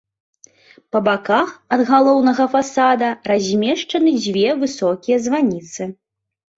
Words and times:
Па 0.95 1.01
баках 1.07 1.47
ад 1.77 1.81
галоўнага 1.91 2.49
фасада 2.55 3.13
размешчаны 3.31 4.19
дзве 4.23 4.59
высокія 4.67 5.17
званіцы. 5.31 5.81